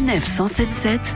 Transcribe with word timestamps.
Sanef 0.00 0.24
177 0.24 1.14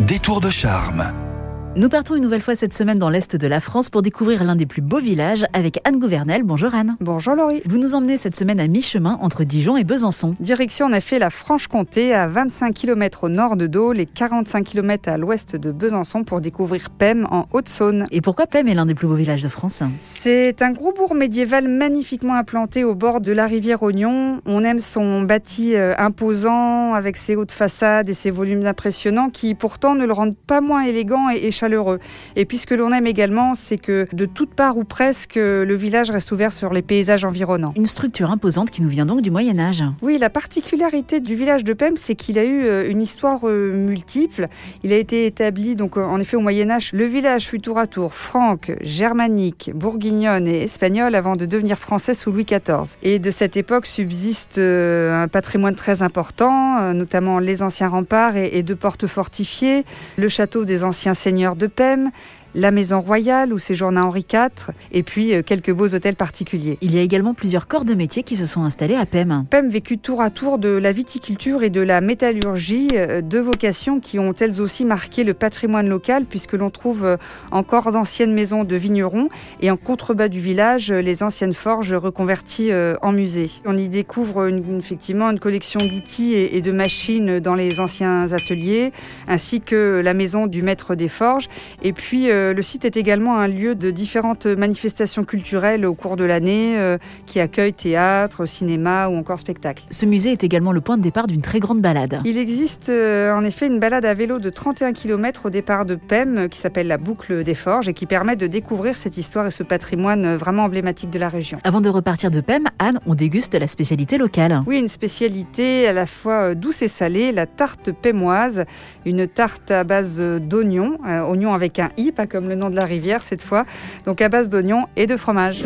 Détour 0.00 0.40
de 0.40 0.48
charme. 0.48 1.31
Nous 1.74 1.88
partons 1.88 2.16
une 2.16 2.22
nouvelle 2.22 2.42
fois 2.42 2.54
cette 2.54 2.74
semaine 2.74 2.98
dans 2.98 3.08
l'Est 3.08 3.34
de 3.34 3.46
la 3.46 3.58
France 3.58 3.88
pour 3.88 4.02
découvrir 4.02 4.44
l'un 4.44 4.56
des 4.56 4.66
plus 4.66 4.82
beaux 4.82 4.98
villages 4.98 5.46
avec 5.54 5.80
Anne 5.84 5.98
Gouvernel. 5.98 6.42
Bonjour 6.42 6.74
Anne. 6.74 6.96
Bonjour 7.00 7.34
Laurie. 7.34 7.62
Vous 7.64 7.78
nous 7.78 7.94
emmenez 7.94 8.18
cette 8.18 8.36
semaine 8.36 8.60
à 8.60 8.68
mi-chemin 8.68 9.16
entre 9.22 9.42
Dijon 9.44 9.78
et 9.78 9.84
Besançon. 9.84 10.36
Direction 10.38 10.88
on 10.90 10.92
a 10.92 11.00
fait 11.00 11.18
la 11.18 11.30
Franche-Comté 11.30 12.12
à 12.12 12.26
25 12.26 12.74
km 12.74 13.24
au 13.24 13.28
nord 13.30 13.56
de 13.56 13.66
Dole 13.66 14.00
et 14.00 14.04
45 14.04 14.64
km 14.64 15.08
à 15.08 15.16
l'ouest 15.16 15.56
de 15.56 15.72
Besançon 15.72 16.24
pour 16.24 16.42
découvrir 16.42 16.90
Pem 16.90 17.26
en 17.30 17.46
Haute-Saône. 17.54 18.06
Et 18.10 18.20
pourquoi 18.20 18.46
Pem 18.46 18.68
est 18.68 18.74
l'un 18.74 18.84
des 18.84 18.94
plus 18.94 19.06
beaux 19.06 19.14
villages 19.14 19.42
de 19.42 19.48
France? 19.48 19.82
C'est 19.98 20.60
un 20.60 20.72
gros 20.72 20.92
bourg 20.92 21.14
médiéval 21.14 21.68
magnifiquement 21.68 22.34
implanté 22.34 22.84
au 22.84 22.94
bord 22.94 23.22
de 23.22 23.32
la 23.32 23.46
rivière 23.46 23.82
Oignon. 23.82 24.42
On 24.44 24.62
aime 24.62 24.80
son 24.80 25.22
bâti 25.22 25.74
euh, 25.74 25.94
imposant 25.96 26.92
avec 26.92 27.16
ses 27.16 27.34
hautes 27.34 27.50
façades 27.50 28.10
et 28.10 28.14
ses 28.14 28.30
volumes 28.30 28.66
impressionnants 28.66 29.30
qui 29.30 29.54
pourtant 29.54 29.94
ne 29.94 30.04
le 30.04 30.12
rendent 30.12 30.36
pas 30.36 30.60
moins 30.60 30.82
élégant 30.82 31.30
et 31.30 31.50
chaleureux. 31.62 32.00
Et 32.34 32.44
puis 32.44 32.58
ce 32.58 32.66
que 32.66 32.74
l'on 32.74 32.92
aime 32.92 33.06
également, 33.06 33.54
c'est 33.54 33.78
que 33.78 34.08
de 34.12 34.26
toutes 34.26 34.54
parts 34.54 34.76
ou 34.76 34.84
presque, 34.84 35.36
le 35.36 35.74
village 35.74 36.10
reste 36.10 36.32
ouvert 36.32 36.50
sur 36.50 36.72
les 36.72 36.82
paysages 36.82 37.24
environnants. 37.24 37.72
Une 37.76 37.86
structure 37.86 38.32
imposante 38.32 38.72
qui 38.72 38.82
nous 38.82 38.88
vient 38.88 39.06
donc 39.06 39.22
du 39.22 39.30
Moyen 39.30 39.58
Âge. 39.60 39.84
Oui, 40.02 40.18
la 40.18 40.28
particularité 40.28 41.20
du 41.20 41.36
village 41.36 41.62
de 41.62 41.72
Pem, 41.72 41.94
c'est 41.96 42.16
qu'il 42.16 42.36
a 42.38 42.44
eu 42.44 42.64
euh, 42.64 42.90
une 42.90 43.00
histoire 43.00 43.40
euh, 43.44 43.72
multiple. 43.72 44.48
Il 44.82 44.92
a 44.92 44.96
été 44.96 45.26
établi 45.26 45.76
donc 45.76 45.96
euh, 45.96 46.04
en 46.04 46.18
effet 46.18 46.36
au 46.36 46.40
Moyen 46.40 46.68
Âge. 46.68 46.90
Le 46.92 47.04
village 47.04 47.46
fut 47.46 47.60
tour 47.60 47.78
à 47.78 47.86
tour 47.86 48.12
franque, 48.12 48.72
germanique, 48.80 49.70
bourguignonne 49.72 50.48
et 50.48 50.62
espagnole 50.62 51.14
avant 51.14 51.36
de 51.36 51.46
devenir 51.46 51.78
français 51.78 52.14
sous 52.14 52.32
Louis 52.32 52.44
XIV. 52.44 52.96
Et 53.04 53.20
de 53.20 53.30
cette 53.30 53.56
époque 53.56 53.86
subsiste 53.86 54.58
un 54.58 55.28
patrimoine 55.28 55.76
très 55.76 56.02
important, 56.02 56.92
notamment 56.92 57.38
les 57.38 57.62
anciens 57.62 57.88
remparts 57.88 58.36
et 58.36 58.62
deux 58.62 58.74
portes 58.74 59.06
fortifiées, 59.06 59.84
le 60.16 60.28
château 60.28 60.64
des 60.64 60.82
anciens 60.82 61.14
seigneurs 61.14 61.51
de 61.54 61.68
Pem, 61.68 62.12
la 62.54 62.70
maison 62.70 63.00
royale 63.00 63.52
où 63.52 63.58
séjourna 63.58 64.04
Henri 64.04 64.26
IV, 64.30 64.72
et 64.92 65.02
puis 65.02 65.34
euh, 65.34 65.42
quelques 65.42 65.72
beaux 65.72 65.94
hôtels 65.94 66.16
particuliers. 66.16 66.78
Il 66.80 66.94
y 66.94 66.98
a 66.98 67.02
également 67.02 67.34
plusieurs 67.34 67.66
corps 67.66 67.84
de 67.84 67.94
métiers 67.94 68.22
qui 68.22 68.36
se 68.36 68.46
sont 68.46 68.62
installés 68.62 68.94
à 68.94 69.06
Pem. 69.06 69.44
Pem 69.48 69.70
vécut 69.70 69.98
tour 69.98 70.20
à 70.20 70.30
tour 70.30 70.58
de 70.58 70.68
la 70.68 70.92
viticulture 70.92 71.62
et 71.62 71.70
de 71.70 71.80
la 71.80 72.00
métallurgie, 72.00 72.88
euh, 72.94 73.22
deux 73.22 73.40
vocations 73.40 74.00
qui 74.00 74.18
ont 74.18 74.34
elles 74.38 74.60
aussi 74.60 74.84
marqué 74.84 75.24
le 75.24 75.34
patrimoine 75.34 75.88
local, 75.88 76.24
puisque 76.28 76.52
l'on 76.52 76.70
trouve 76.70 77.04
euh, 77.04 77.16
encore 77.50 77.90
d'anciennes 77.92 78.34
maisons 78.34 78.64
de 78.64 78.76
vignerons 78.76 79.28
et 79.60 79.70
en 79.70 79.76
contrebas 79.76 80.28
du 80.28 80.40
village, 80.40 80.92
les 80.92 81.22
anciennes 81.22 81.54
forges 81.54 81.94
reconverties 81.94 82.70
en 83.02 83.12
musée. 83.12 83.50
On 83.64 83.76
y 83.76 83.88
découvre 83.88 84.48
effectivement 84.48 85.30
une 85.30 85.38
collection 85.38 85.80
d'outils 85.80 86.34
et 86.34 86.60
de 86.60 86.72
machines 86.72 87.40
dans 87.40 87.54
les 87.54 87.80
anciens 87.80 88.32
ateliers, 88.32 88.92
ainsi 89.28 89.60
que 89.60 90.00
la 90.02 90.14
maison 90.14 90.46
du 90.46 90.62
maître 90.62 90.94
des 90.94 91.08
forges, 91.08 91.48
et 91.82 91.92
puis 91.92 92.28
le 92.50 92.62
site 92.62 92.84
est 92.84 92.96
également 92.96 93.38
un 93.38 93.46
lieu 93.46 93.74
de 93.74 93.90
différentes 93.90 94.46
manifestations 94.46 95.24
culturelles 95.24 95.86
au 95.86 95.94
cours 95.94 96.16
de 96.16 96.24
l'année 96.24 96.78
euh, 96.78 96.98
qui 97.26 97.40
accueillent 97.40 97.72
théâtre, 97.72 98.46
cinéma 98.46 99.08
ou 99.08 99.16
encore 99.16 99.38
spectacle. 99.38 99.84
Ce 99.90 100.06
musée 100.06 100.32
est 100.32 100.44
également 100.44 100.72
le 100.72 100.80
point 100.80 100.96
de 100.96 101.02
départ 101.02 101.26
d'une 101.26 101.42
très 101.42 101.60
grande 101.60 101.80
balade. 101.80 102.20
Il 102.24 102.38
existe 102.38 102.88
euh, 102.88 103.34
en 103.34 103.44
effet 103.44 103.66
une 103.66 103.78
balade 103.78 104.04
à 104.04 104.14
vélo 104.14 104.38
de 104.38 104.50
31 104.50 104.92
km 104.92 105.46
au 105.46 105.50
départ 105.50 105.84
de 105.84 105.94
Pem 105.94 106.48
qui 106.48 106.58
s'appelle 106.58 106.86
la 106.86 106.98
boucle 106.98 107.44
des 107.44 107.54
forges 107.54 107.88
et 107.88 107.94
qui 107.94 108.06
permet 108.06 108.36
de 108.36 108.46
découvrir 108.46 108.96
cette 108.96 109.16
histoire 109.16 109.46
et 109.46 109.50
ce 109.50 109.62
patrimoine 109.62 110.36
vraiment 110.36 110.64
emblématique 110.64 111.10
de 111.10 111.18
la 111.18 111.28
région. 111.28 111.58
Avant 111.64 111.80
de 111.80 111.88
repartir 111.88 112.30
de 112.30 112.40
Pem, 112.40 112.64
Anne, 112.78 112.98
on 113.06 113.14
déguste 113.14 113.54
la 113.54 113.66
spécialité 113.66 114.18
locale. 114.18 114.60
Oui, 114.66 114.78
une 114.78 114.88
spécialité 114.88 115.86
à 115.86 115.92
la 115.92 116.06
fois 116.06 116.50
euh, 116.50 116.54
douce 116.54 116.82
et 116.82 116.88
salée, 116.88 117.32
la 117.32 117.46
tarte 117.46 117.90
pémoise, 117.90 118.64
une 119.06 119.26
tarte 119.26 119.70
à 119.70 119.84
base 119.84 120.20
d'oignons, 120.20 120.98
oignons 121.28 121.54
avec 121.54 121.78
un 121.78 121.90
i, 121.96 122.12
pas 122.12 122.26
comme 122.32 122.48
le 122.48 122.54
nom 122.54 122.70
de 122.70 122.76
la 122.76 122.86
rivière 122.86 123.22
cette 123.22 123.42
fois, 123.42 123.66
donc 124.06 124.20
à 124.20 124.28
base 124.28 124.48
d'oignons 124.48 124.86
et 124.96 125.06
de 125.06 125.16
fromage. 125.16 125.64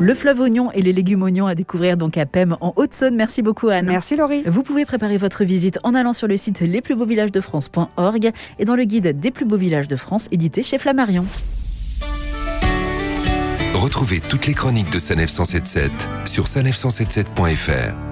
Le 0.00 0.14
fleuve 0.14 0.40
oignon 0.40 0.72
et 0.72 0.80
les 0.80 0.94
légumes 0.94 1.22
oignons 1.22 1.46
à 1.46 1.54
découvrir 1.54 1.98
donc 1.98 2.16
à 2.16 2.24
Pem 2.24 2.56
en 2.62 2.72
Haute-Saône. 2.76 3.14
Merci 3.16 3.42
beaucoup 3.42 3.68
Anne. 3.68 3.84
Merci 3.86 4.16
Laurie. 4.16 4.42
Vous 4.46 4.62
pouvez 4.62 4.86
préparer 4.86 5.18
votre 5.18 5.44
visite 5.44 5.78
en 5.84 5.94
allant 5.94 6.14
sur 6.14 6.26
le 6.26 6.38
site 6.38 6.60
lesplusbeauxvillagesdefrance.org 6.60 8.30
et 8.58 8.64
dans 8.64 8.76
le 8.76 8.84
guide 8.84 9.20
des 9.20 9.30
plus 9.30 9.44
beaux 9.44 9.58
villages 9.58 9.88
de 9.88 9.96
France 9.96 10.28
édité 10.32 10.62
chez 10.62 10.78
Flammarion. 10.78 11.26
Retrouvez 13.74 14.20
toutes 14.20 14.46
les 14.46 14.54
chroniques 14.54 14.90
de 14.90 14.98
Sanef 14.98 15.28
177 15.28 15.90
sur 16.24 16.44
sanef177.fr. 16.44 18.09